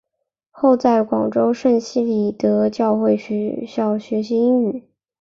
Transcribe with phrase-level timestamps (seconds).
[0.49, 4.83] 后在广州圣希理达教会学校学习英语。